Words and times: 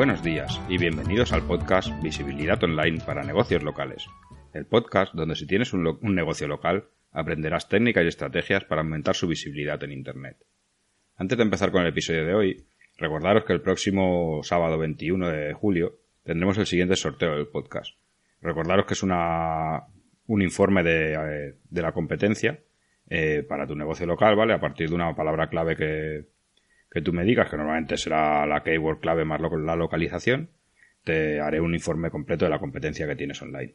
Buenos 0.00 0.22
días 0.22 0.58
y 0.66 0.78
bienvenidos 0.78 1.30
al 1.34 1.42
podcast 1.42 1.90
Visibilidad 2.02 2.64
Online 2.64 3.02
para 3.04 3.22
Negocios 3.22 3.62
Locales. 3.62 4.06
El 4.54 4.64
podcast 4.64 5.12
donde 5.12 5.34
si 5.34 5.46
tienes 5.46 5.74
un, 5.74 5.84
negocio 6.14 6.48
local 6.48 6.86
aprenderás 7.12 7.68
técnicas 7.68 8.04
y 8.04 8.08
estrategias 8.08 8.64
para 8.64 8.80
aumentar 8.80 9.14
su 9.14 9.28
visibilidad 9.28 9.84
en 9.84 9.92
Internet. 9.92 10.38
Antes 11.16 11.36
de 11.36 11.44
empezar 11.44 11.70
con 11.70 11.82
el 11.82 11.88
episodio 11.88 12.24
de 12.24 12.32
hoy, 12.32 12.66
recordaros 12.96 13.44
que 13.44 13.52
el 13.52 13.60
próximo 13.60 14.40
sábado 14.42 14.78
21 14.78 15.28
de 15.28 15.52
julio 15.52 15.98
tendremos 16.24 16.56
el 16.56 16.64
siguiente 16.64 16.96
sorteo 16.96 17.36
del 17.36 17.48
podcast. 17.48 17.94
Recordaros 18.40 18.86
que 18.86 18.94
es 18.94 19.02
una, 19.02 19.82
un 20.28 20.40
informe 20.40 20.82
de, 20.82 21.12
eh, 21.12 21.54
la 21.72 21.92
competencia 21.92 22.58
eh, 23.06 23.44
para 23.46 23.66
tu 23.66 23.76
negocio 23.76 24.06
local, 24.06 24.34
¿vale? 24.34 24.54
A 24.54 24.60
partir 24.60 24.88
de 24.88 24.94
una 24.94 25.14
palabra 25.14 25.50
clave 25.50 25.76
que, 25.76 26.24
que 26.90 27.02
tú 27.02 27.12
me 27.12 27.24
digas, 27.24 27.48
que 27.48 27.56
normalmente 27.56 27.96
será 27.96 28.46
la 28.46 28.62
keyword 28.62 29.00
clave 29.00 29.24
más 29.24 29.40
la 29.40 29.76
localización, 29.76 30.50
te 31.04 31.40
haré 31.40 31.60
un 31.60 31.74
informe 31.74 32.10
completo 32.10 32.44
de 32.44 32.50
la 32.50 32.58
competencia 32.58 33.06
que 33.06 33.16
tienes 33.16 33.40
online. 33.40 33.74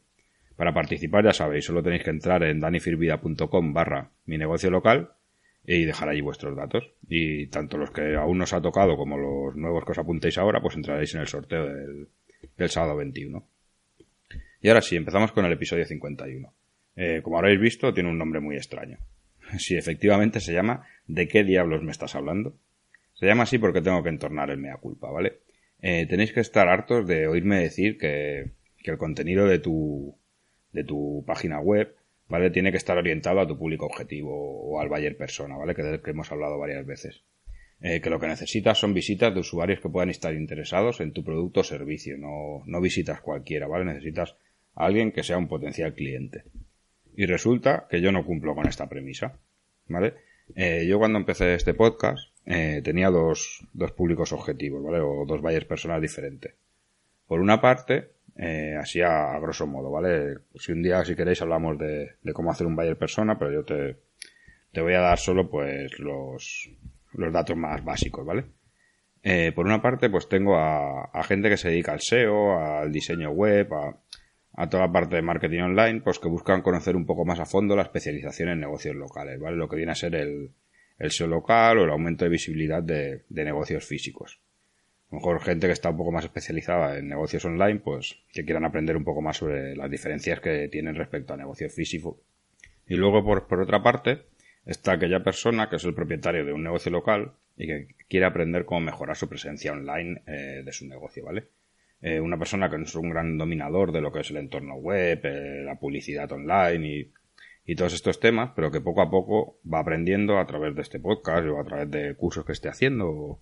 Para 0.56 0.72
participar, 0.72 1.24
ya 1.24 1.32
sabéis, 1.32 1.64
solo 1.66 1.82
tenéis 1.82 2.02
que 2.02 2.10
entrar 2.10 2.42
en 2.42 2.60
danifirvida.com 2.60 3.72
barra 3.72 4.10
mi 4.24 4.38
negocio 4.38 4.70
local 4.70 5.10
y 5.66 5.84
dejar 5.84 6.08
allí 6.08 6.20
vuestros 6.20 6.56
datos. 6.56 6.92
Y 7.08 7.48
tanto 7.48 7.76
los 7.76 7.90
que 7.90 8.14
aún 8.14 8.38
no 8.38 8.44
os 8.44 8.52
ha 8.52 8.62
tocado 8.62 8.96
como 8.96 9.18
los 9.18 9.56
nuevos 9.56 9.84
que 9.84 9.92
os 9.92 9.98
apuntéis 9.98 10.38
ahora, 10.38 10.60
pues 10.60 10.76
entraréis 10.76 11.14
en 11.14 11.20
el 11.20 11.26
sorteo 11.26 11.66
del, 11.66 12.68
sábado 12.68 12.96
21. 12.96 13.46
Y 14.62 14.68
ahora 14.68 14.80
sí, 14.80 14.96
empezamos 14.96 15.32
con 15.32 15.44
el 15.44 15.52
episodio 15.52 15.84
51. 15.84 16.52
Eh, 16.96 17.20
como 17.22 17.38
habréis 17.38 17.60
visto, 17.60 17.92
tiene 17.92 18.08
un 18.08 18.18
nombre 18.18 18.40
muy 18.40 18.56
extraño. 18.56 18.98
Sí, 19.58 19.76
efectivamente 19.76 20.40
se 20.40 20.52
llama 20.52 20.86
¿De 21.06 21.28
qué 21.28 21.44
diablos 21.44 21.82
me 21.82 21.92
estás 21.92 22.16
hablando? 22.16 22.56
Se 23.16 23.26
llama 23.26 23.44
así 23.44 23.58
porque 23.58 23.80
tengo 23.80 24.02
que 24.02 24.10
entornar 24.10 24.50
el 24.50 24.58
mea 24.58 24.76
culpa, 24.76 25.10
¿vale? 25.10 25.40
Eh, 25.80 26.06
tenéis 26.06 26.32
que 26.32 26.40
estar 26.40 26.68
hartos 26.68 27.06
de 27.06 27.26
oírme 27.26 27.60
decir 27.60 27.98
que, 27.98 28.52
que 28.82 28.90
el 28.90 28.98
contenido 28.98 29.46
de 29.46 29.58
tu, 29.58 30.18
de 30.72 30.84
tu 30.84 31.24
página 31.26 31.60
web, 31.60 31.96
¿vale? 32.28 32.50
Tiene 32.50 32.70
que 32.70 32.76
estar 32.76 32.98
orientado 32.98 33.40
a 33.40 33.46
tu 33.46 33.58
público 33.58 33.86
objetivo 33.86 34.32
o 34.32 34.80
al 34.80 34.88
buyer 34.88 35.16
persona, 35.16 35.56
¿vale? 35.56 35.74
Que 35.74 35.82
del 35.82 36.02
que 36.02 36.10
hemos 36.10 36.30
hablado 36.30 36.58
varias 36.58 36.84
veces. 36.84 37.24
Eh, 37.80 38.00
que 38.00 38.10
lo 38.10 38.20
que 38.20 38.26
necesitas 38.26 38.78
son 38.78 38.94
visitas 38.94 39.34
de 39.34 39.40
usuarios 39.40 39.80
que 39.80 39.88
puedan 39.88 40.10
estar 40.10 40.34
interesados 40.34 41.00
en 41.00 41.12
tu 41.12 41.24
producto 41.24 41.60
o 41.60 41.64
servicio, 41.64 42.16
no, 42.16 42.62
no 42.66 42.80
visitas 42.80 43.20
cualquiera, 43.20 43.66
¿vale? 43.66 43.84
Necesitas 43.86 44.36
a 44.74 44.86
alguien 44.86 45.12
que 45.12 45.22
sea 45.22 45.38
un 45.38 45.48
potencial 45.48 45.94
cliente. 45.94 46.44
Y 47.16 47.24
resulta 47.26 47.86
que 47.90 48.00
yo 48.00 48.12
no 48.12 48.24
cumplo 48.24 48.54
con 48.54 48.66
esta 48.66 48.88
premisa, 48.88 49.38
¿vale? 49.88 50.14
Eh, 50.54 50.86
yo 50.86 50.98
cuando 50.98 51.18
empecé 51.18 51.54
este 51.54 51.74
podcast 51.74 52.35
eh, 52.46 52.80
tenía 52.82 53.10
dos, 53.10 53.66
dos 53.72 53.90
públicos 53.92 54.32
objetivos, 54.32 54.82
¿vale? 54.82 55.00
O 55.00 55.24
dos 55.26 55.42
buyers 55.42 55.66
personas 55.66 56.00
diferentes. 56.00 56.54
Por 57.26 57.40
una 57.40 57.60
parte, 57.60 58.12
eh, 58.36 58.76
así 58.80 59.00
a, 59.00 59.32
a 59.32 59.40
grosso 59.40 59.66
modo, 59.66 59.90
¿vale? 59.90 60.38
Si 60.54 60.70
un 60.70 60.82
día, 60.82 61.04
si 61.04 61.16
queréis, 61.16 61.42
hablamos 61.42 61.76
de, 61.76 62.12
de 62.22 62.32
cómo 62.32 62.52
hacer 62.52 62.66
un 62.66 62.76
buyer 62.76 62.96
persona, 62.96 63.36
pero 63.36 63.52
yo 63.52 63.64
te, 63.64 63.96
te 64.72 64.80
voy 64.80 64.94
a 64.94 65.00
dar 65.00 65.18
solo, 65.18 65.50
pues, 65.50 65.98
los, 65.98 66.70
los 67.14 67.32
datos 67.32 67.56
más 67.56 67.84
básicos, 67.84 68.24
¿vale? 68.24 68.44
Eh, 69.24 69.50
por 69.52 69.66
una 69.66 69.82
parte, 69.82 70.08
pues 70.08 70.28
tengo 70.28 70.56
a, 70.56 71.06
a 71.06 71.24
gente 71.24 71.48
que 71.48 71.56
se 71.56 71.70
dedica 71.70 71.92
al 71.92 72.00
SEO, 72.00 72.60
al 72.60 72.92
diseño 72.92 73.30
web, 73.30 73.74
a, 73.74 73.96
a 74.52 74.68
toda 74.68 74.86
la 74.86 74.92
parte 74.92 75.16
de 75.16 75.22
marketing 75.22 75.62
online, 75.62 76.00
pues 76.00 76.20
que 76.20 76.28
buscan 76.28 76.62
conocer 76.62 76.94
un 76.94 77.06
poco 77.06 77.24
más 77.24 77.40
a 77.40 77.44
fondo 77.44 77.74
la 77.74 77.82
especialización 77.82 78.50
en 78.50 78.60
negocios 78.60 78.94
locales, 78.94 79.40
¿vale? 79.40 79.56
Lo 79.56 79.68
que 79.68 79.76
viene 79.76 79.90
a 79.90 79.96
ser 79.96 80.14
el, 80.14 80.52
el 80.98 81.10
SEO 81.10 81.26
local 81.26 81.78
o 81.78 81.84
el 81.84 81.90
aumento 81.90 82.24
de 82.24 82.30
visibilidad 82.30 82.82
de, 82.82 83.24
negocios 83.28 83.84
físicos. 83.84 84.40
A 85.10 85.14
lo 85.14 85.18
mejor 85.18 85.40
gente 85.40 85.66
que 85.66 85.72
está 85.72 85.90
un 85.90 85.96
poco 85.96 86.12
más 86.12 86.24
especializada 86.24 86.98
en 86.98 87.08
negocios 87.08 87.44
online, 87.44 87.80
pues 87.80 88.18
que 88.32 88.44
quieran 88.44 88.64
aprender 88.64 88.96
un 88.96 89.04
poco 89.04 89.22
más 89.22 89.36
sobre 89.36 89.76
las 89.76 89.90
diferencias 89.90 90.40
que 90.40 90.68
tienen 90.68 90.96
respecto 90.96 91.34
a 91.34 91.36
negocios 91.36 91.72
físicos. 91.72 92.16
Y 92.88 92.96
luego, 92.96 93.24
por, 93.24 93.46
por 93.46 93.60
otra 93.60 93.82
parte, 93.82 94.22
está 94.64 94.92
aquella 94.92 95.22
persona 95.22 95.68
que 95.68 95.76
es 95.76 95.84
el 95.84 95.94
propietario 95.94 96.44
de 96.44 96.52
un 96.52 96.64
negocio 96.64 96.90
local 96.90 97.32
y 97.56 97.66
que 97.66 97.88
quiere 98.08 98.26
aprender 98.26 98.64
cómo 98.64 98.80
mejorar 98.80 99.16
su 99.16 99.28
presencia 99.28 99.72
online 99.72 100.22
eh, 100.26 100.62
de 100.64 100.72
su 100.72 100.86
negocio, 100.86 101.24
¿vale? 101.24 101.48
Eh, 102.02 102.20
una 102.20 102.38
persona 102.38 102.68
que 102.68 102.76
no 102.76 102.84
es 102.84 102.94
un 102.94 103.08
gran 103.08 103.38
dominador 103.38 103.90
de 103.90 104.02
lo 104.02 104.12
que 104.12 104.20
es 104.20 104.30
el 104.30 104.36
entorno 104.36 104.74
web, 104.74 105.20
eh, 105.24 105.62
la 105.64 105.78
publicidad 105.78 106.30
online 106.30 106.86
y, 106.86 107.12
y 107.66 107.74
todos 107.74 107.94
estos 107.94 108.20
temas, 108.20 108.52
pero 108.54 108.70
que 108.70 108.80
poco 108.80 109.02
a 109.02 109.10
poco 109.10 109.58
va 109.70 109.80
aprendiendo 109.80 110.38
a 110.38 110.46
través 110.46 110.74
de 110.76 110.82
este 110.82 111.00
podcast 111.00 111.46
o 111.48 111.60
a 111.60 111.64
través 111.64 111.90
de 111.90 112.14
cursos 112.14 112.44
que 112.44 112.52
esté 112.52 112.68
haciendo 112.68 113.40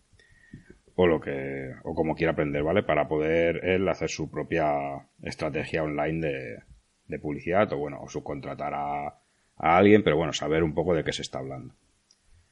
o, 0.96 1.06
lo 1.06 1.20
que 1.20 1.74
o 1.84 1.94
como 1.94 2.14
quiera 2.14 2.32
aprender, 2.32 2.62
¿vale? 2.62 2.82
Para 2.82 3.06
poder 3.06 3.64
él 3.64 3.86
hacer 3.88 4.08
su 4.08 4.30
propia 4.30 5.06
estrategia 5.22 5.82
online 5.82 6.26
de, 6.26 6.58
de 7.06 7.18
publicidad 7.18 7.70
o 7.74 7.76
bueno, 7.76 8.00
o 8.00 8.08
subcontratar 8.08 8.72
a, 8.72 9.06
a 9.08 9.76
alguien, 9.76 10.02
pero 10.02 10.16
bueno, 10.16 10.32
saber 10.32 10.62
un 10.62 10.74
poco 10.74 10.94
de 10.94 11.04
qué 11.04 11.12
se 11.12 11.22
está 11.22 11.40
hablando. 11.40 11.74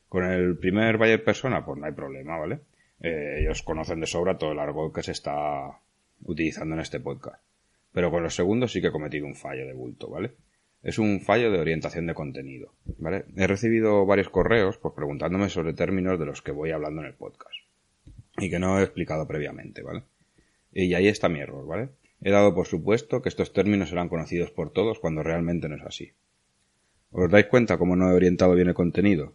Con 0.08 0.24
el 0.24 0.58
primer 0.58 0.98
buyer 0.98 1.24
persona, 1.24 1.64
pues 1.64 1.78
no 1.78 1.86
hay 1.86 1.92
problema, 1.92 2.36
¿vale? 2.36 2.60
Eh, 3.00 3.38
ellos 3.40 3.62
conocen 3.62 4.00
de 4.00 4.06
sobra 4.06 4.36
todo 4.36 4.52
el 4.52 4.58
argot 4.58 4.94
que 4.94 5.02
se 5.02 5.12
está 5.12 5.80
utilizando 6.24 6.74
en 6.74 6.82
este 6.82 7.00
podcast. 7.00 7.42
Pero 7.92 8.10
con 8.10 8.22
los 8.22 8.34
segundos 8.34 8.72
sí 8.72 8.82
que 8.82 8.88
he 8.88 8.92
cometido 8.92 9.26
un 9.26 9.34
fallo 9.34 9.66
de 9.66 9.72
bulto, 9.72 10.08
¿vale? 10.08 10.32
Es 10.82 10.98
un 10.98 11.20
fallo 11.20 11.52
de 11.52 11.60
orientación 11.60 12.06
de 12.06 12.14
contenido, 12.14 12.74
¿vale? 12.98 13.24
He 13.36 13.46
recibido 13.46 14.04
varios 14.04 14.28
correos, 14.28 14.78
pues 14.78 14.94
preguntándome 14.94 15.48
sobre 15.48 15.74
términos 15.74 16.18
de 16.18 16.26
los 16.26 16.42
que 16.42 16.50
voy 16.50 16.72
hablando 16.72 17.02
en 17.02 17.06
el 17.06 17.14
podcast. 17.14 17.54
Y 18.38 18.50
que 18.50 18.58
no 18.58 18.80
he 18.80 18.82
explicado 18.82 19.28
previamente, 19.28 19.82
¿vale? 19.82 20.02
Y 20.72 20.94
ahí 20.94 21.06
está 21.06 21.28
mi 21.28 21.38
error, 21.38 21.66
¿vale? 21.66 21.90
He 22.20 22.30
dado 22.30 22.52
por 22.54 22.66
supuesto 22.66 23.22
que 23.22 23.28
estos 23.28 23.52
términos 23.52 23.90
serán 23.90 24.08
conocidos 24.08 24.50
por 24.50 24.72
todos 24.72 24.98
cuando 24.98 25.22
realmente 25.22 25.68
no 25.68 25.76
es 25.76 25.82
así. 25.82 26.12
¿Os 27.12 27.30
dais 27.30 27.46
cuenta 27.46 27.78
cómo 27.78 27.94
no 27.94 28.10
he 28.10 28.14
orientado 28.14 28.54
bien 28.54 28.68
el 28.68 28.74
contenido? 28.74 29.34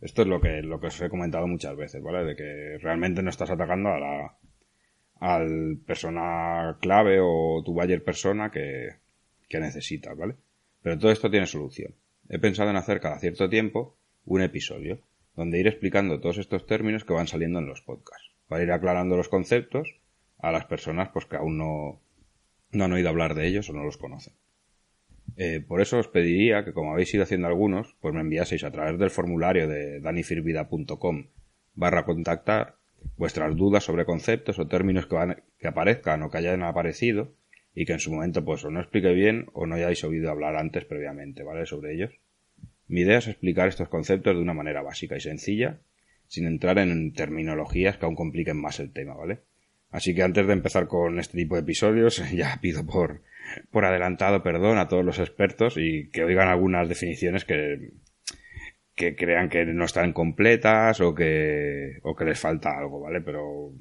Esto 0.00 0.22
es 0.22 0.28
lo 0.28 0.40
que, 0.40 0.62
lo 0.62 0.80
que 0.80 0.86
os 0.86 1.00
he 1.02 1.10
comentado 1.10 1.46
muchas 1.46 1.76
veces, 1.76 2.02
¿vale? 2.02 2.24
De 2.24 2.36
que 2.36 2.78
realmente 2.78 3.22
no 3.22 3.28
estás 3.28 3.50
atacando 3.50 3.90
a 3.90 3.98
la, 3.98 4.36
al 5.20 5.78
persona 5.86 6.78
clave 6.80 7.18
o 7.20 7.62
tu 7.62 7.74
buyer 7.74 8.02
persona 8.02 8.50
que, 8.50 8.88
que 9.48 9.60
necesitas, 9.60 10.16
¿vale? 10.16 10.36
Pero 10.86 11.00
todo 11.00 11.10
esto 11.10 11.28
tiene 11.28 11.48
solución. 11.48 11.96
He 12.28 12.38
pensado 12.38 12.70
en 12.70 12.76
hacer 12.76 13.00
cada 13.00 13.18
cierto 13.18 13.48
tiempo 13.48 13.96
un 14.24 14.40
episodio 14.40 15.00
donde 15.34 15.58
ir 15.58 15.66
explicando 15.66 16.20
todos 16.20 16.38
estos 16.38 16.64
términos 16.64 17.02
que 17.02 17.12
van 17.12 17.26
saliendo 17.26 17.58
en 17.58 17.66
los 17.66 17.82
podcasts, 17.82 18.30
para 18.46 18.62
ir 18.62 18.70
aclarando 18.70 19.16
los 19.16 19.28
conceptos 19.28 19.96
a 20.38 20.52
las 20.52 20.64
personas 20.66 21.08
pues 21.08 21.26
que 21.26 21.34
aún 21.34 21.58
no, 21.58 22.00
no 22.70 22.84
han 22.84 22.92
oído 22.92 23.08
hablar 23.08 23.34
de 23.34 23.48
ellos 23.48 23.68
o 23.68 23.72
no 23.72 23.82
los 23.82 23.96
conocen. 23.96 24.34
Eh, 25.36 25.58
por 25.58 25.80
eso 25.80 25.98
os 25.98 26.06
pediría 26.06 26.64
que, 26.64 26.72
como 26.72 26.92
habéis 26.92 27.12
ido 27.12 27.24
haciendo 27.24 27.48
algunos, 27.48 27.96
pues 28.00 28.14
me 28.14 28.20
enviaseis 28.20 28.62
a 28.62 28.70
través 28.70 28.96
del 28.96 29.10
formulario 29.10 29.66
de 29.66 29.98
danifirvida.com 29.98 31.26
barra 31.74 32.04
contactar 32.04 32.76
vuestras 33.16 33.56
dudas 33.56 33.82
sobre 33.82 34.04
conceptos 34.04 34.60
o 34.60 34.68
términos 34.68 35.06
que, 35.06 35.16
van, 35.16 35.42
que 35.58 35.66
aparezcan 35.66 36.22
o 36.22 36.30
que 36.30 36.38
hayan 36.38 36.62
aparecido 36.62 37.34
y 37.76 37.84
que 37.84 37.92
en 37.92 38.00
su 38.00 38.10
momento 38.10 38.42
pues 38.42 38.64
o 38.64 38.70
no 38.70 38.80
explique 38.80 39.12
bien 39.12 39.46
o 39.52 39.66
no 39.66 39.74
hayáis 39.74 40.02
oído 40.02 40.30
hablar 40.30 40.56
antes 40.56 40.86
previamente, 40.86 41.44
¿vale? 41.44 41.66
Sobre 41.66 41.94
ellos. 41.94 42.10
Mi 42.88 43.02
idea 43.02 43.18
es 43.18 43.28
explicar 43.28 43.68
estos 43.68 43.90
conceptos 43.90 44.34
de 44.34 44.40
una 44.40 44.54
manera 44.54 44.80
básica 44.80 45.16
y 45.16 45.20
sencilla, 45.20 45.78
sin 46.26 46.46
entrar 46.46 46.78
en 46.78 47.12
terminologías 47.12 47.98
que 47.98 48.06
aún 48.06 48.16
compliquen 48.16 48.58
más 48.58 48.80
el 48.80 48.92
tema, 48.92 49.14
¿vale? 49.14 49.40
Así 49.90 50.14
que 50.14 50.22
antes 50.22 50.46
de 50.46 50.54
empezar 50.54 50.88
con 50.88 51.18
este 51.20 51.36
tipo 51.36 51.54
de 51.54 51.60
episodios, 51.60 52.22
ya 52.32 52.58
pido 52.62 52.86
por, 52.86 53.20
por 53.70 53.84
adelantado 53.84 54.42
perdón 54.42 54.78
a 54.78 54.88
todos 54.88 55.04
los 55.04 55.18
expertos 55.18 55.76
y 55.76 56.08
que 56.08 56.24
oigan 56.24 56.48
algunas 56.48 56.88
definiciones 56.88 57.44
que, 57.44 57.90
que 58.94 59.14
crean 59.16 59.50
que 59.50 59.66
no 59.66 59.84
están 59.84 60.14
completas 60.14 61.02
o 61.02 61.14
que, 61.14 61.98
o 62.02 62.16
que 62.16 62.24
les 62.24 62.40
falta 62.40 62.70
algo, 62.78 63.00
¿vale? 63.00 63.20
Pero 63.20 63.74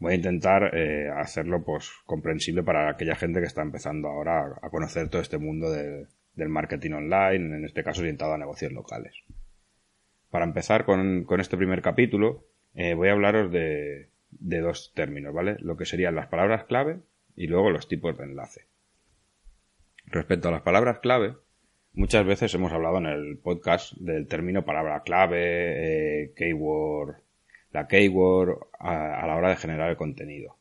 voy 0.00 0.14
a 0.14 0.16
intentar 0.16 0.74
eh, 0.74 1.10
hacerlo 1.14 1.62
pues 1.62 1.92
comprensible 2.06 2.62
para 2.62 2.88
aquella 2.88 3.14
gente 3.14 3.40
que 3.40 3.46
está 3.46 3.62
empezando 3.62 4.08
ahora 4.08 4.58
a, 4.60 4.70
conocer 4.70 5.08
todo 5.08 5.22
este 5.22 5.38
mundo 5.38 5.70
del 5.70 6.48
marketing 6.48 6.92
online, 6.92 7.56
en 7.56 7.64
este 7.64 7.84
caso 7.84 8.00
orientado 8.00 8.32
a 8.32 8.38
negocios 8.38 8.72
locales. 8.72 9.14
Para 10.30 10.46
empezar 10.46 10.84
con, 10.84 11.26
este 11.38 11.56
primer 11.56 11.82
capítulo, 11.82 12.46
eh, 12.74 12.94
voy 12.94 13.08
a 13.08 13.12
hablaros 13.12 13.52
de, 13.52 14.08
de 14.30 14.60
dos 14.60 14.92
términos, 14.94 15.34
¿vale? 15.34 15.56
Lo 15.60 15.76
que 15.76 15.84
serían 15.84 16.14
las 16.14 16.28
palabras 16.28 16.64
clave 16.64 17.00
y 17.36 17.46
luego 17.46 17.70
los 17.70 17.86
tipos 17.86 18.16
de 18.16 18.24
enlace. 18.24 18.66
Respecto 20.06 20.48
a 20.48 20.52
las 20.52 20.62
palabras 20.62 21.00
clave, 21.00 21.36
muchas 21.92 22.24
veces 22.24 22.54
hemos 22.54 22.72
hablado 22.72 22.98
en 22.98 23.06
el 23.06 23.38
podcast 23.38 23.92
del 23.98 24.26
término 24.28 24.64
palabra 24.64 25.02
clave, 25.02 26.22
eh, 26.22 26.32
keyword, 26.34 27.16
la 27.72 27.86
keyword 27.86 28.58
a, 28.78 29.26
la 29.26 29.36
hora 29.36 29.50
de 29.50 29.56
generar 29.56 29.90
el 29.90 29.96
contenido. 29.96 30.56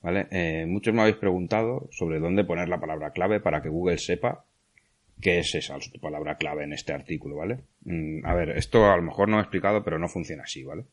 ¿Vale? 0.00 0.26
Eh, 0.30 0.66
muchos 0.66 0.92
me 0.92 1.02
habéis 1.02 1.16
preguntado 1.16 1.88
sobre 1.92 2.18
dónde 2.18 2.44
poner 2.44 2.68
la 2.68 2.80
palabra 2.80 3.12
clave 3.12 3.38
para 3.38 3.62
que 3.62 3.68
Google 3.68 3.98
sepa 3.98 4.44
qué 5.20 5.38
es 5.38 5.54
esa 5.54 5.78
palabra 6.00 6.36
clave 6.36 6.64
en 6.64 6.72
este 6.72 6.92
artículo, 6.92 7.36
¿vale? 7.36 7.60
Mm, 7.84 8.26
a 8.26 8.34
ver, 8.34 8.50
esto 8.50 8.90
a 8.90 8.96
lo 8.96 9.02
mejor 9.02 9.28
no 9.28 9.38
he 9.38 9.42
explicado, 9.42 9.84
pero 9.84 9.98
no 9.98 10.08
funciona 10.08 10.42
así, 10.42 10.64
¿vale? 10.64 10.84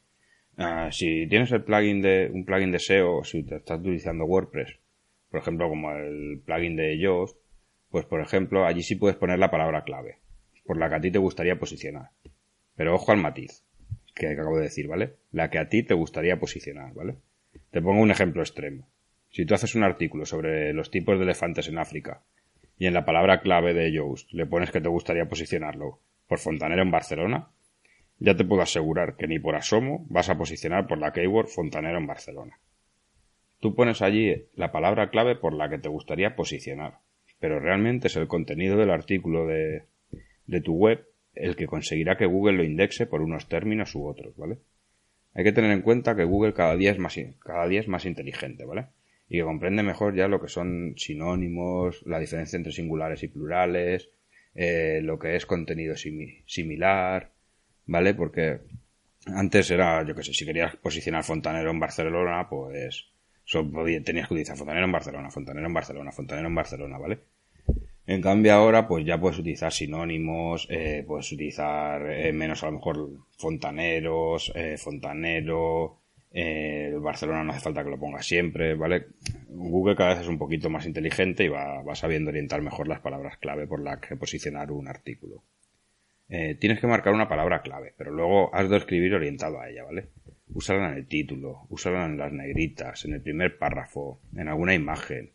Ah, 0.57 0.89
si 0.91 1.25
tienes 1.27 1.51
el 1.51 1.63
plugin 1.63 2.01
de, 2.01 2.29
un 2.31 2.45
plugin 2.45 2.71
de 2.71 2.79
SEO, 2.79 3.23
si 3.23 3.43
te 3.43 3.55
estás 3.55 3.79
utilizando 3.79 4.25
WordPress, 4.25 4.77
por 5.31 5.39
ejemplo, 5.39 5.69
como 5.69 5.91
el 5.91 6.41
plugin 6.45 6.75
de 6.75 6.99
Yoast, 6.99 7.37
pues 7.89 8.05
por 8.05 8.21
ejemplo, 8.21 8.65
allí 8.65 8.83
sí 8.83 8.95
puedes 8.95 9.17
poner 9.17 9.39
la 9.39 9.49
palabra 9.49 9.83
clave, 9.83 10.17
por 10.65 10.77
la 10.77 10.89
que 10.89 10.95
a 10.95 11.01
ti 11.01 11.11
te 11.11 11.17
gustaría 11.17 11.57
posicionar. 11.57 12.09
Pero 12.75 12.95
ojo 12.95 13.11
al 13.11 13.17
matiz, 13.17 13.63
que 14.19 14.27
acabo 14.27 14.57
de 14.57 14.65
decir, 14.65 14.87
¿vale? 14.87 15.15
La 15.31 15.49
que 15.49 15.57
a 15.57 15.69
ti 15.69 15.81
te 15.81 15.95
gustaría 15.95 16.39
posicionar, 16.39 16.93
¿vale? 16.93 17.15
Te 17.71 17.81
pongo 17.81 18.01
un 18.01 18.11
ejemplo 18.11 18.43
extremo. 18.43 18.87
Si 19.31 19.45
tú 19.45 19.55
haces 19.55 19.73
un 19.73 19.83
artículo 19.83 20.25
sobre 20.25 20.73
los 20.73 20.91
tipos 20.91 21.17
de 21.17 21.23
elefantes 21.23 21.67
en 21.67 21.79
África 21.79 22.21
y 22.77 22.85
en 22.85 22.93
la 22.93 23.05
palabra 23.05 23.41
clave 23.41 23.73
de 23.73 23.91
Yoast 23.91 24.31
le 24.33 24.45
pones 24.45 24.71
que 24.71 24.81
te 24.81 24.89
gustaría 24.89 25.27
posicionarlo 25.27 25.99
por 26.27 26.39
fontanero 26.39 26.81
en 26.81 26.91
Barcelona, 26.91 27.49
ya 28.19 28.35
te 28.35 28.43
puedo 28.43 28.61
asegurar 28.61 29.15
que 29.15 29.27
ni 29.27 29.39
por 29.39 29.55
asomo 29.55 30.05
vas 30.09 30.29
a 30.29 30.37
posicionar 30.37 30.87
por 30.87 30.97
la 30.97 31.13
keyword 31.13 31.47
fontanero 31.47 31.97
en 31.97 32.07
Barcelona. 32.07 32.59
Tú 33.59 33.75
pones 33.75 34.01
allí 34.01 34.47
la 34.55 34.71
palabra 34.71 35.09
clave 35.09 35.35
por 35.35 35.53
la 35.53 35.69
que 35.69 35.79
te 35.79 35.89
gustaría 35.89 36.35
posicionar, 36.35 36.99
pero 37.39 37.59
realmente 37.59 38.07
es 38.07 38.15
el 38.15 38.27
contenido 38.27 38.77
del 38.77 38.91
artículo 38.91 39.47
de, 39.47 39.83
de 40.47 40.61
tu 40.61 40.73
web 40.73 41.08
el 41.33 41.55
que 41.55 41.67
conseguirá 41.67 42.17
que 42.17 42.25
Google 42.25 42.57
lo 42.57 42.63
indexe 42.63 43.05
por 43.05 43.21
unos 43.21 43.47
términos 43.47 43.95
u 43.95 44.05
otros, 44.05 44.35
¿vale? 44.35 44.57
Hay 45.33 45.43
que 45.43 45.51
tener 45.51 45.71
en 45.71 45.81
cuenta 45.81 46.15
que 46.15 46.23
Google 46.23 46.53
cada 46.53 46.75
día 46.75 46.91
es 46.91 46.99
más, 46.99 47.15
cada 47.39 47.67
día 47.67 47.79
es 47.79 47.87
más 47.87 48.05
inteligente, 48.05 48.65
¿vale? 48.65 48.87
Y 49.29 49.37
que 49.37 49.43
comprende 49.43 49.83
mejor 49.83 50.15
ya 50.15 50.27
lo 50.27 50.41
que 50.41 50.47
son 50.47 50.95
sinónimos, 50.97 52.03
la 52.05 52.19
diferencia 52.19 52.57
entre 52.57 52.71
singulares 52.71 53.21
y 53.23 53.27
plurales, 53.27 54.09
eh, 54.55 55.01
lo 55.03 55.19
que 55.19 55.35
es 55.35 55.45
contenido 55.45 55.95
similar, 55.95 57.31
¿vale? 57.85 58.15
Porque 58.15 58.61
antes 59.27 59.69
era, 59.69 60.03
yo 60.05 60.15
qué 60.15 60.23
sé, 60.23 60.33
si 60.33 60.45
querías 60.45 60.75
posicionar 60.77 61.23
fontanero 61.23 61.69
en 61.69 61.79
Barcelona, 61.79 62.47
pues 62.49 63.11
tenías 64.03 64.27
que 64.27 64.33
utilizar 64.33 64.57
fontanero 64.57 64.85
en 64.85 64.91
Barcelona, 64.91 65.29
fontanero 65.29 65.67
en 65.67 65.73
Barcelona, 65.73 66.11
fontanero 66.11 66.47
en 66.47 66.55
Barcelona, 66.55 66.97
¿vale? 66.97 67.19
En 68.09 68.23
cambio 68.23 68.55
ahora, 68.55 68.87
pues 68.87 69.05
ya 69.05 69.19
puedes 69.19 69.37
utilizar 69.37 69.71
sinónimos, 69.71 70.65
eh, 70.71 71.03
puedes 71.05 71.31
utilizar 71.31 72.09
eh, 72.09 72.33
menos 72.33 72.63
a 72.63 72.65
lo 72.65 72.71
mejor 72.71 73.07
fontaneros, 73.37 74.51
eh, 74.55 74.79
fontanero, 74.79 75.99
eh, 76.31 76.91
Barcelona 76.99 77.43
no 77.43 77.51
hace 77.51 77.59
falta 77.59 77.83
que 77.83 77.91
lo 77.91 77.99
pongas 77.99 78.25
siempre, 78.25 78.73
¿vale? 78.73 79.09
Google 79.49 79.95
cada 79.95 80.15
vez 80.15 80.21
es 80.21 80.27
un 80.27 80.39
poquito 80.39 80.71
más 80.71 80.87
inteligente 80.87 81.43
y 81.43 81.49
va, 81.49 81.83
va 81.83 81.93
sabiendo 81.93 82.31
orientar 82.31 82.63
mejor 82.63 82.87
las 82.87 82.99
palabras 82.99 83.37
clave 83.37 83.67
por 83.67 83.79
las 83.79 83.99
que 83.99 84.15
posicionar 84.15 84.71
un 84.71 84.87
artículo. 84.87 85.43
Tienes 86.27 86.79
que 86.79 86.87
marcar 86.87 87.13
una 87.13 87.29
palabra 87.29 87.61
clave, 87.61 87.93
pero 87.95 88.11
luego 88.11 88.53
has 88.55 88.71
de 88.71 88.77
escribir 88.77 89.13
orientado 89.13 89.59
a 89.59 89.69
ella, 89.69 89.83
¿vale? 89.83 90.07
Úsala 90.47 90.91
en 90.91 90.97
el 90.97 91.07
título, 91.07 91.67
úsala 91.69 92.05
en 92.05 92.17
las 92.17 92.33
negritas, 92.33 93.05
en 93.05 93.13
el 93.13 93.21
primer 93.21 93.59
párrafo, 93.59 94.19
en 94.35 94.47
alguna 94.47 94.73
imagen, 94.73 95.31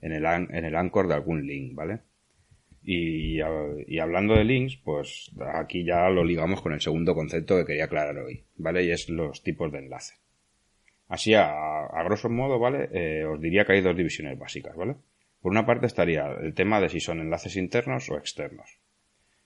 en 0.00 0.10
el, 0.10 0.24
en 0.24 0.64
el 0.64 0.74
anchor 0.74 1.06
de 1.06 1.14
algún 1.14 1.46
link, 1.46 1.74
¿vale? 1.76 2.00
Y, 2.88 3.40
hablando 3.98 4.34
de 4.34 4.44
links, 4.44 4.76
pues 4.76 5.32
aquí 5.54 5.84
ya 5.84 6.08
lo 6.08 6.22
ligamos 6.24 6.62
con 6.62 6.72
el 6.72 6.80
segundo 6.80 7.16
concepto 7.16 7.56
que 7.56 7.64
quería 7.64 7.86
aclarar 7.86 8.16
hoy, 8.18 8.44
¿vale? 8.56 8.84
Y 8.84 8.92
es 8.92 9.08
los 9.08 9.42
tipos 9.42 9.72
de 9.72 9.80
enlace. 9.80 10.14
Así, 11.08 11.34
a, 11.34 11.86
a 11.86 12.04
grosso 12.04 12.28
modo, 12.28 12.60
¿vale? 12.60 12.88
Eh, 12.92 13.24
os 13.24 13.40
diría 13.40 13.64
que 13.64 13.72
hay 13.72 13.80
dos 13.80 13.96
divisiones 13.96 14.38
básicas, 14.38 14.76
¿vale? 14.76 14.94
Por 15.42 15.50
una 15.50 15.66
parte 15.66 15.86
estaría 15.86 16.30
el 16.40 16.54
tema 16.54 16.80
de 16.80 16.88
si 16.88 17.00
son 17.00 17.18
enlaces 17.20 17.56
internos 17.56 18.08
o 18.08 18.18
externos. 18.18 18.78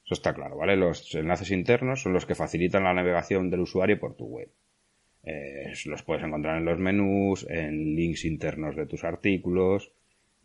Eso 0.05 0.15
está 0.15 0.35
claro, 0.35 0.59
¿vale? 0.59 0.77
Los 0.77 1.15
enlaces 1.15 1.51
internos 1.51 2.03
son 2.03 2.13
los 2.13 2.27
que 2.27 2.35
facilitan 2.35 2.85
la 2.85 2.93
navegación 2.93 3.49
del 3.49 3.61
usuario 3.61 3.99
por 3.99 4.17
tu 4.17 4.27
web. 4.27 4.51
Eh, 5.23 5.73
los 5.87 6.03
puedes 6.03 6.25
encontrar 6.25 6.59
en 6.59 6.67
los 6.67 6.79
menús, 6.79 7.47
en 7.49 7.97
links 7.97 8.27
internos 8.27 8.77
de 8.77 8.85
tus 8.85 9.03
artículos. 9.05 9.93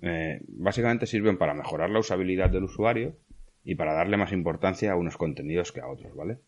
Eh, 0.01 0.41
básicamente 0.47 1.05
sirven 1.05 1.37
para 1.37 1.53
mejorar 1.53 1.89
la 1.89 1.99
usabilidad 1.99 2.49
del 2.49 2.65
usuario 2.65 3.15
y 3.63 3.75
para 3.75 3.93
darle 3.93 4.17
más 4.17 4.31
importancia 4.31 4.91
a 4.91 4.95
unos 4.95 5.17
contenidos 5.17 5.71
que 5.71 5.81
a 5.81 5.87
otros, 5.87 6.15
¿vale? 6.15 6.39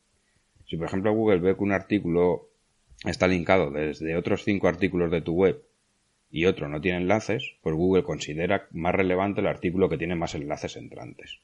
Si 0.66 0.78
por 0.78 0.88
ejemplo 0.88 1.14
Google 1.14 1.40
ve 1.40 1.56
que 1.56 1.64
un 1.64 1.72
artículo 1.72 2.50
está 3.06 3.28
linkado 3.28 3.72
desde 3.72 4.16
otros 4.16 4.44
cinco 4.44 4.68
artículos 4.68 5.12
de 5.12 5.22
tu 5.22 5.34
web 5.34 5.64
y 6.30 6.46
otro 6.46 6.68
no 6.68 6.82
tiene 6.82 6.98
enlaces, 6.98 7.56
pues 7.62 7.76
Google 7.76 8.04
considera 8.04 8.68
más 8.72 8.94
relevante 8.94 9.42
el 9.42 9.48
artículo 9.48 9.90
que 9.90 9.98
tiene 9.98 10.16
más 10.16 10.36
enlaces 10.36 10.76
entrantes. 10.76 11.40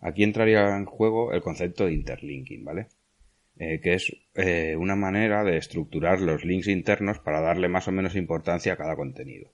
Aquí 0.00 0.24
entraría 0.24 0.76
en 0.76 0.84
juego 0.84 1.32
el 1.32 1.42
concepto 1.42 1.86
de 1.86 1.92
interlinking, 1.92 2.64
¿vale? 2.64 2.88
Eh, 3.56 3.80
que 3.80 3.94
es 3.94 4.16
eh, 4.34 4.76
una 4.76 4.94
manera 4.94 5.42
de 5.42 5.56
estructurar 5.56 6.20
los 6.20 6.44
links 6.44 6.68
internos 6.68 7.18
para 7.18 7.40
darle 7.40 7.68
más 7.68 7.88
o 7.88 7.92
menos 7.92 8.14
importancia 8.14 8.72
a 8.72 8.76
cada 8.76 8.94
contenido. 8.94 9.50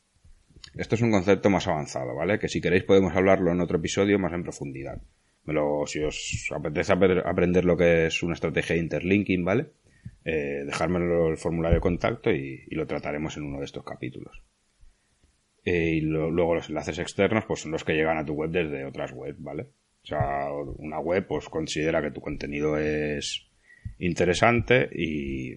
Esto 0.76 0.94
es 0.94 1.02
un 1.02 1.10
concepto 1.10 1.50
más 1.50 1.66
avanzado, 1.68 2.14
¿vale? 2.14 2.38
Que 2.38 2.48
si 2.48 2.60
queréis 2.60 2.84
podemos 2.84 3.14
hablarlo 3.14 3.52
en 3.52 3.60
otro 3.60 3.78
episodio 3.78 4.18
más 4.18 4.32
en 4.32 4.42
profundidad. 4.42 5.00
si 5.86 6.02
os 6.02 6.50
apetece 6.54 6.92
aprender 6.92 7.64
lo 7.64 7.76
que 7.76 8.06
es 8.06 8.22
una 8.22 8.34
estrategia 8.34 8.74
de 8.74 8.82
interlinking, 8.82 9.44
¿vale? 9.44 9.68
Eh, 10.24 10.64
dejármelo 10.66 11.28
el 11.28 11.36
formulario 11.36 11.76
de 11.76 11.82
contacto 11.82 12.30
y, 12.30 12.66
lo 12.70 12.86
trataremos 12.86 13.36
en 13.36 13.44
uno 13.44 13.58
de 13.58 13.66
estos 13.66 13.84
capítulos. 13.84 14.42
y 15.64 16.00
luego 16.02 16.54
los 16.54 16.68
enlaces 16.68 16.98
externos 16.98 17.44
pues 17.46 17.60
son 17.60 17.72
los 17.72 17.84
que 17.84 17.94
llegan 17.94 18.18
a 18.18 18.24
tu 18.24 18.34
web 18.34 18.50
desde 18.50 18.84
otras 18.84 19.12
webs, 19.12 19.42
¿vale? 19.42 19.68
O 20.02 20.06
sea, 20.06 20.52
una 20.52 20.98
web 20.98 21.26
pues 21.26 21.48
considera 21.48 22.02
que 22.02 22.10
tu 22.10 22.20
contenido 22.20 22.76
es 22.78 23.46
interesante 23.98 24.90
y, 24.92 25.54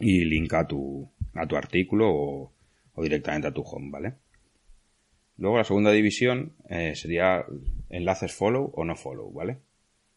y 0.00 0.24
linka 0.24 0.60
a 0.60 0.66
tu, 0.66 1.08
a 1.34 1.46
tu 1.46 1.56
artículo 1.56 2.10
o, 2.12 2.52
directamente 3.02 3.48
a 3.48 3.52
tu 3.52 3.62
home, 3.62 3.90
¿vale? 3.90 4.14
Luego 5.40 5.56
la 5.56 5.64
segunda 5.64 5.90
división 5.90 6.52
eh, 6.68 6.94
sería 6.94 7.46
enlaces 7.88 8.34
follow 8.34 8.72
o 8.74 8.84
no 8.84 8.94
follow, 8.94 9.32
¿vale? 9.32 9.56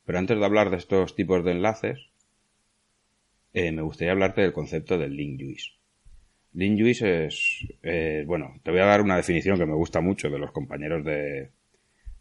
Pero 0.05 0.19
antes 0.19 0.37
de 0.37 0.43
hablar 0.43 0.69
de 0.69 0.75
estos 0.75 1.15
tipos 1.15 1.45
de 1.45 1.51
enlaces, 1.51 2.09
eh, 3.53 3.71
me 3.71 3.81
gustaría 3.83 4.11
hablarte 4.11 4.41
del 4.41 4.51
concepto 4.51 4.97
del 4.97 5.15
link 5.15 5.39
juice. 5.41 5.71
Link 6.51 6.77
juice 6.77 7.27
es, 7.27 7.65
eh, 7.83 8.25
bueno, 8.27 8.59
te 8.63 8.71
voy 8.71 8.81
a 8.81 8.85
dar 8.85 9.01
una 9.01 9.15
definición 9.15 9.57
que 9.57 9.65
me 9.65 9.75
gusta 9.75 10.01
mucho 10.01 10.29
de 10.29 10.39
los 10.39 10.51
compañeros 10.51 11.05
de, 11.05 11.51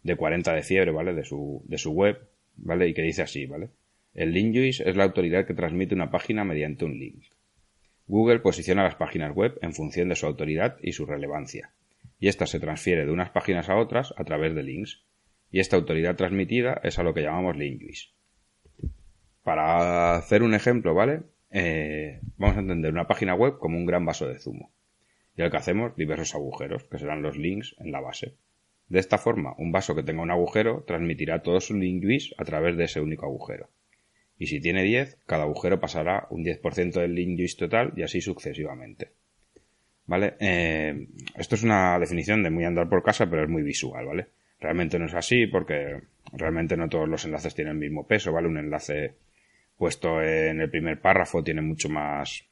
de 0.01 0.15
40 0.15 0.53
de 0.53 0.63
fiebre, 0.63 0.91
¿vale? 0.91 1.13
De 1.13 1.25
su, 1.25 1.61
de 1.65 1.77
su 1.77 1.91
web, 1.91 2.25
¿vale? 2.55 2.87
Y 2.87 2.93
que 2.93 3.01
dice 3.01 3.23
así, 3.23 3.45
¿vale? 3.47 3.67
El 4.13 4.31
link 4.31 4.55
juice 4.55 4.89
es 4.89 4.95
la 4.95 5.03
autoridad 5.03 5.45
que 5.45 5.53
transmite 5.53 5.93
una 5.93 6.09
página 6.09 6.45
mediante 6.45 6.85
un 6.85 6.97
link. 6.97 7.25
Google 8.07 8.39
posiciona 8.39 8.83
las 8.83 8.95
páginas 8.95 9.35
web 9.35 9.59
en 9.61 9.73
función 9.73 10.07
de 10.07 10.15
su 10.15 10.25
autoridad 10.25 10.77
y 10.81 10.93
su 10.93 11.05
relevancia, 11.05 11.73
y 12.23 12.29
esta 12.29 12.45
se 12.45 12.61
transfiere 12.61 13.05
de 13.05 13.11
unas 13.11 13.31
páginas 13.31 13.67
a 13.67 13.75
otras 13.75 14.13
a 14.15 14.23
través 14.23 14.55
de 14.55 14.63
links, 14.63 15.03
y 15.51 15.59
esta 15.59 15.75
autoridad 15.75 16.15
transmitida 16.15 16.79
es 16.81 16.97
a 16.97 17.03
lo 17.03 17.13
que 17.13 17.21
llamamos 17.21 17.57
link 17.57 17.81
juice. 17.81 18.11
Para 19.43 20.15
hacer 20.15 20.41
un 20.41 20.53
ejemplo, 20.53 20.93
¿vale? 20.93 21.23
Eh, 21.51 22.21
vamos 22.37 22.55
a 22.55 22.61
entender 22.61 22.93
una 22.93 23.07
página 23.07 23.35
web 23.35 23.57
como 23.59 23.77
un 23.77 23.85
gran 23.85 24.05
vaso 24.05 24.25
de 24.25 24.39
zumo, 24.39 24.71
y 25.35 25.41
al 25.41 25.51
que 25.51 25.57
hacemos 25.57 25.97
diversos 25.97 26.33
agujeros, 26.33 26.85
que 26.85 26.97
serán 26.97 27.23
los 27.23 27.35
links 27.35 27.75
en 27.79 27.91
la 27.91 27.99
base. 27.99 28.37
De 28.87 28.99
esta 28.99 29.17
forma, 29.17 29.53
un 29.57 29.73
vaso 29.73 29.93
que 29.93 30.03
tenga 30.03 30.21
un 30.21 30.31
agujero 30.31 30.85
transmitirá 30.87 31.41
todo 31.41 31.59
su 31.59 31.75
link 31.75 32.05
a 32.37 32.45
través 32.45 32.77
de 32.77 32.85
ese 32.85 33.01
único 33.01 33.25
agujero. 33.25 33.67
Y 34.37 34.47
si 34.47 34.61
tiene 34.61 34.83
10, 34.83 35.17
cada 35.25 35.43
agujero 35.43 35.81
pasará 35.81 36.27
un 36.29 36.45
10% 36.45 37.01
del 37.01 37.15
link 37.15 37.41
total 37.59 37.91
y 37.97 38.03
así 38.03 38.21
sucesivamente. 38.21 39.11
¿Vale? 40.05 40.35
Eh, 40.39 41.07
esto 41.37 41.55
es 41.55 41.63
una 41.63 41.97
definición 41.97 42.43
de 42.43 42.49
muy 42.49 42.65
andar 42.65 42.89
por 42.89 43.03
casa, 43.03 43.29
pero 43.29 43.43
es 43.43 43.49
muy 43.49 43.63
visual, 43.63 44.05
¿vale? 44.05 44.27
Realmente 44.59 44.99
no 44.99 45.05
es 45.05 45.13
así 45.13 45.47
porque 45.47 46.01
realmente 46.33 46.75
no 46.75 46.89
todos 46.89 47.07
los 47.07 47.25
enlaces 47.25 47.55
tienen 47.55 47.73
el 47.73 47.79
mismo 47.79 48.05
peso, 48.05 48.31
¿vale? 48.31 48.47
Un 48.47 48.57
enlace 48.57 49.15
puesto 49.77 50.21
en 50.21 50.61
el 50.61 50.69
primer 50.69 50.99
párrafo 50.99 51.43
tiene 51.43 51.61
mucho 51.61 51.89
más 51.89 52.45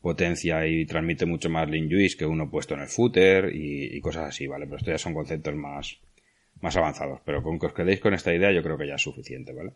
potencia 0.00 0.66
y 0.66 0.84
transmite 0.84 1.26
mucho 1.26 1.48
más 1.48 1.68
LinJuice 1.68 2.16
que 2.16 2.26
uno 2.26 2.50
puesto 2.50 2.74
en 2.74 2.80
el 2.80 2.88
footer 2.88 3.50
y, 3.54 4.00
cosas 4.00 4.28
así, 4.28 4.46
¿vale? 4.46 4.66
Pero 4.66 4.76
estos 4.76 4.92
ya 4.92 4.98
son 4.98 5.14
conceptos 5.14 5.54
más, 5.54 6.00
más 6.60 6.76
avanzados. 6.76 7.20
Pero 7.24 7.42
con 7.42 7.58
que 7.58 7.66
os 7.66 7.72
quedéis 7.72 8.00
con 8.00 8.12
esta 8.12 8.34
idea 8.34 8.52
yo 8.52 8.62
creo 8.62 8.76
que 8.76 8.88
ya 8.88 8.96
es 8.96 9.02
suficiente, 9.02 9.52
¿vale? 9.52 9.72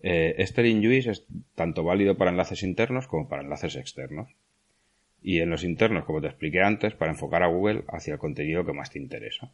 Eh, 0.00 0.34
este 0.38 0.62
LinJuice 0.62 1.10
es 1.10 1.26
tanto 1.54 1.82
válido 1.82 2.16
para 2.16 2.30
enlaces 2.30 2.62
internos 2.62 3.06
como 3.06 3.28
para 3.28 3.42
enlaces 3.42 3.76
externos. 3.76 4.28
Y 5.26 5.40
en 5.40 5.48
los 5.48 5.64
internos, 5.64 6.04
como 6.04 6.20
te 6.20 6.26
expliqué 6.26 6.60
antes, 6.60 6.94
para 6.94 7.10
enfocar 7.10 7.42
a 7.42 7.46
Google 7.46 7.84
hacia 7.88 8.12
el 8.12 8.18
contenido 8.18 8.66
que 8.66 8.74
más 8.74 8.90
te 8.90 8.98
interesa. 8.98 9.50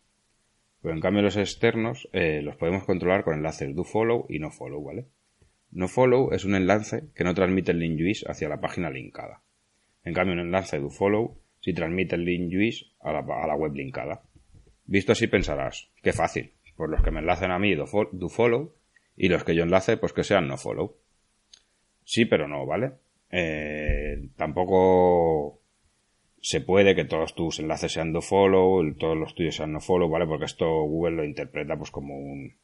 Pero 0.82 0.92
en 0.92 1.00
cambio 1.00 1.22
los 1.22 1.36
externos 1.36 2.08
eh, 2.12 2.42
los 2.42 2.56
podemos 2.56 2.82
controlar 2.82 3.22
con 3.22 3.34
enlaces 3.34 3.72
doFollow 3.76 4.26
y 4.28 4.40
nofollow, 4.40 4.82
¿vale? 4.82 5.06
Nofollow 5.70 6.32
es 6.32 6.44
un 6.44 6.56
enlace 6.56 7.04
que 7.14 7.22
no 7.22 7.34
transmite 7.34 7.70
el 7.70 7.78
link 7.78 8.00
juice 8.00 8.26
hacia 8.28 8.48
la 8.48 8.60
página 8.60 8.90
linkada. 8.90 9.44
En 10.02 10.12
cambio, 10.12 10.34
un 10.34 10.40
enlace 10.40 10.80
doFollow 10.80 11.38
sí 11.60 11.72
transmite 11.72 12.16
el 12.16 12.24
link 12.24 12.52
juice 12.52 12.86
a 12.98 13.12
la, 13.12 13.54
web 13.54 13.72
linkada. 13.72 14.22
Visto 14.86 15.12
así 15.12 15.28
pensarás, 15.28 15.88
qué 16.02 16.12
fácil, 16.12 16.52
pues 16.76 16.90
los 16.90 17.00
que 17.00 17.12
me 17.12 17.20
enlacen 17.20 17.52
a 17.52 17.60
mí 17.60 17.76
doFollow 17.76 18.74
y 19.16 19.28
los 19.28 19.44
que 19.44 19.54
yo 19.54 19.62
enlace 19.62 19.98
pues 19.98 20.12
que 20.12 20.24
sean 20.24 20.48
nofollow. 20.48 20.96
Sí, 22.02 22.24
pero 22.24 22.48
no, 22.48 22.66
¿vale? 22.66 22.94
Eh, 23.30 24.30
tampoco 24.34 25.59
se 26.40 26.60
puede 26.60 26.94
que 26.94 27.04
todos 27.04 27.34
tus 27.34 27.58
enlaces 27.58 27.92
sean 27.92 28.12
dofollow, 28.12 28.94
todos 28.94 29.16
los 29.16 29.34
tuyos 29.34 29.56
sean 29.56 29.72
nofollow, 29.72 30.08
¿vale? 30.08 30.26
Porque 30.26 30.46
esto 30.46 30.66
Google 30.66 31.16
lo 31.16 31.24
interpreta 31.24 31.76
pues 31.76 31.90
como 31.90 32.16
un 32.18 32.56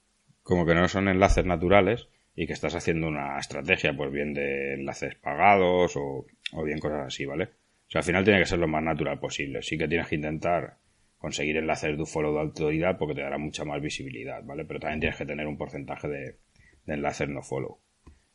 como 0.42 0.64
que 0.64 0.74
no 0.74 0.86
son 0.86 1.08
enlaces 1.08 1.44
naturales 1.44 2.08
y 2.34 2.46
que 2.46 2.52
estás 2.52 2.74
haciendo 2.74 3.08
una 3.08 3.38
estrategia, 3.38 3.96
pues 3.96 4.12
bien 4.12 4.32
de 4.32 4.74
enlaces 4.74 5.16
pagados 5.16 5.96
o, 5.96 6.26
o 6.52 6.62
bien 6.62 6.78
cosas 6.78 7.06
así, 7.06 7.26
¿vale? 7.26 7.44
O 7.44 7.90
sea, 7.90 8.00
al 8.00 8.04
final 8.04 8.24
tiene 8.24 8.40
que 8.40 8.46
ser 8.46 8.58
lo 8.58 8.68
más 8.68 8.82
natural 8.82 9.18
posible. 9.18 9.62
Sí 9.62 9.78
que 9.78 9.88
tienes 9.88 10.08
que 10.08 10.16
intentar 10.16 10.78
conseguir 11.18 11.56
enlaces 11.56 11.96
de 11.96 12.06
follow 12.06 12.34
de 12.34 12.40
autoridad 12.40 12.98
porque 12.98 13.14
te 13.14 13.22
dará 13.22 13.38
mucha 13.38 13.64
más 13.64 13.80
visibilidad, 13.80 14.42
¿vale? 14.44 14.64
Pero 14.64 14.80
también 14.80 15.00
tienes 15.00 15.18
que 15.18 15.26
tener 15.26 15.46
un 15.46 15.56
porcentaje 15.56 16.08
de, 16.08 16.38
enlaces 16.86 17.28
no 17.28 17.42
follow. 17.42 17.80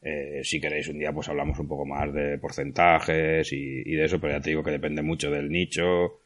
Eh, 0.02 0.42
si 0.44 0.60
queréis 0.60 0.88
un 0.88 0.98
día 0.98 1.14
pues 1.14 1.30
hablamos 1.30 1.60
un 1.60 1.68
poco 1.68 1.86
más 1.86 2.12
de 2.14 2.38
porcentajes 2.40 3.52
y, 3.54 3.84
de 3.84 4.06
eso, 4.06 4.20
pero 4.20 4.34
ya 4.34 4.42
te 4.42 4.50
digo 4.50 4.64
que 4.64 4.72
depende 4.72 5.02
mucho 5.02 5.30
del 5.30 5.50
nicho, 5.50 6.22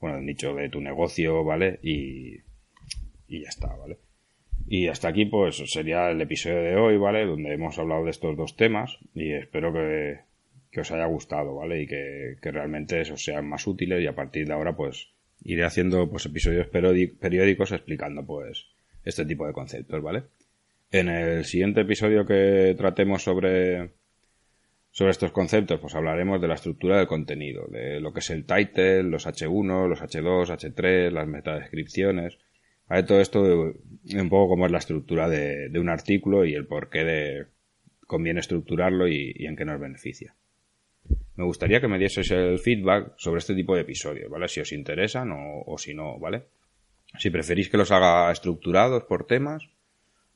bueno, 0.00 0.16
del 0.16 0.26
nicho 0.26 0.54
de 0.54 0.68
tu 0.68 0.80
negocio, 0.80 1.44
¿vale? 1.44 1.80
Y, 1.82 2.36
y 3.28 3.42
ya 3.42 3.48
está, 3.48 3.74
¿vale? 3.74 3.98
Y 4.68 4.88
hasta 4.88 5.08
aquí 5.08 5.26
pues 5.26 5.56
sería 5.70 6.10
el 6.10 6.20
episodio 6.20 6.62
de 6.62 6.76
hoy, 6.76 6.96
¿vale? 6.96 7.24
Donde 7.24 7.54
hemos 7.54 7.78
hablado 7.78 8.04
de 8.04 8.10
estos 8.10 8.36
dos 8.36 8.56
temas 8.56 8.98
y 9.14 9.32
espero 9.32 9.72
que, 9.72 10.20
os 10.78 10.90
haya 10.90 11.06
gustado, 11.06 11.54
¿vale? 11.54 11.82
Y 11.82 11.86
que, 11.86 12.36
realmente 12.42 13.00
esos 13.00 13.22
sean 13.24 13.48
más 13.48 13.66
útiles 13.66 14.02
y 14.02 14.06
a 14.06 14.14
partir 14.14 14.46
de 14.46 14.52
ahora 14.52 14.76
pues 14.76 15.08
iré 15.42 15.64
haciendo 15.64 16.10
pues 16.10 16.26
episodios 16.26 16.66
periódicos 16.66 17.72
explicando 17.72 18.26
pues 18.26 18.66
este 19.04 19.24
tipo 19.24 19.46
de 19.46 19.52
conceptos, 19.52 20.02
¿vale? 20.02 20.24
En 20.90 21.08
el 21.08 21.44
siguiente 21.44 21.80
episodio 21.82 22.24
que 22.24 22.74
tratemos 22.76 23.22
sobre 23.22 23.90
sobre 24.96 25.10
estos 25.10 25.30
conceptos, 25.30 25.78
pues 25.78 25.94
hablaremos 25.94 26.40
de 26.40 26.48
la 26.48 26.54
estructura 26.54 26.96
del 26.96 27.06
contenido, 27.06 27.66
de 27.68 28.00
lo 28.00 28.14
que 28.14 28.20
es 28.20 28.30
el 28.30 28.46
title, 28.46 29.02
los 29.02 29.26
H1, 29.26 29.88
los 29.88 30.00
H2, 30.00 30.46
H3, 30.46 31.10
las 31.10 31.28
metadescripciones, 31.28 32.38
todo 33.06 33.20
esto 33.20 33.42
un 33.42 34.28
poco 34.30 34.48
como 34.48 34.64
es 34.64 34.72
la 34.72 34.78
estructura 34.78 35.28
de, 35.28 35.70
un 35.78 35.90
artículo 35.90 36.46
y 36.46 36.54
el 36.54 36.66
por 36.66 36.88
qué 36.88 37.04
de, 37.04 37.46
conviene 38.06 38.40
estructurarlo 38.40 39.06
y, 39.06 39.34
en 39.40 39.56
qué 39.56 39.66
nos 39.66 39.78
beneficia. 39.78 40.34
Me 41.34 41.44
gustaría 41.44 41.82
que 41.82 41.88
me 41.88 41.98
dieseis 41.98 42.30
el 42.30 42.58
feedback 42.58 43.12
sobre 43.18 43.40
este 43.40 43.54
tipo 43.54 43.74
de 43.74 43.82
episodios, 43.82 44.30
¿vale? 44.30 44.48
Si 44.48 44.60
os 44.60 44.72
interesan 44.72 45.30
o, 45.30 45.76
si 45.76 45.92
no, 45.92 46.18
¿vale? 46.18 46.44
Si 47.18 47.28
preferís 47.28 47.68
que 47.68 47.76
los 47.76 47.90
haga 47.90 48.32
estructurados 48.32 49.04
por 49.04 49.26
temas 49.26 49.68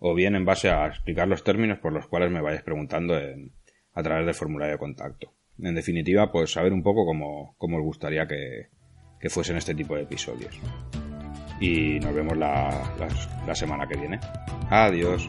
o 0.00 0.14
bien 0.14 0.34
en 0.34 0.44
base 0.44 0.70
a 0.70 0.86
explicar 0.86 1.28
los 1.28 1.44
términos 1.44 1.78
por 1.78 1.92
los 1.92 2.08
cuales 2.08 2.30
me 2.30 2.40
vayáis 2.40 2.62
preguntando 2.62 3.14
a 3.14 4.02
través 4.02 4.26
del 4.26 4.34
formulario 4.34 4.72
de 4.72 4.78
contacto. 4.78 5.32
En 5.58 5.74
definitiva, 5.74 6.32
pues 6.32 6.52
saber 6.52 6.72
un 6.72 6.82
poco 6.82 7.06
cómo, 7.06 7.54
os 7.58 7.84
gustaría 7.84 8.26
que 8.26 9.30
fuesen 9.30 9.56
este 9.56 9.74
tipo 9.74 9.94
de 9.94 10.02
episodios 10.02 10.58
y 11.60 12.00
nos 12.00 12.14
vemos 12.14 12.36
la, 12.36 12.70
la, 13.46 13.54
semana 13.54 13.86
que 13.86 13.96
viene. 13.96 14.18
Adiós. 14.70 15.28